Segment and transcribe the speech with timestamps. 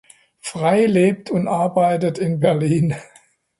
[0.39, 2.95] Frey lebt und arbeitet in Berlin.